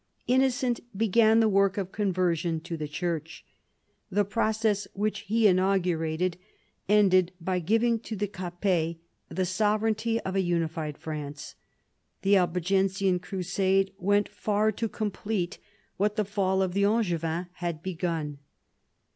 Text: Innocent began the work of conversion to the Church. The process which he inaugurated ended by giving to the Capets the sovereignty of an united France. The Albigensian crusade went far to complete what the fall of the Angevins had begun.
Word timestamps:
Innocent 0.25 0.79
began 0.97 1.41
the 1.41 1.47
work 1.47 1.77
of 1.77 1.91
conversion 1.91 2.59
to 2.61 2.75
the 2.75 2.87
Church. 2.87 3.45
The 4.09 4.25
process 4.25 4.87
which 4.93 5.19
he 5.27 5.45
inaugurated 5.45 6.37
ended 6.89 7.31
by 7.39 7.59
giving 7.59 7.99
to 7.99 8.15
the 8.15 8.25
Capets 8.25 8.97
the 9.29 9.45
sovereignty 9.45 10.19
of 10.21 10.35
an 10.35 10.43
united 10.43 10.97
France. 10.97 11.53
The 12.23 12.35
Albigensian 12.35 13.19
crusade 13.19 13.93
went 13.99 14.27
far 14.27 14.71
to 14.71 14.89
complete 14.89 15.59
what 15.97 16.15
the 16.15 16.25
fall 16.25 16.63
of 16.63 16.73
the 16.73 16.83
Angevins 16.83 17.49
had 17.57 17.83
begun. 17.83 18.39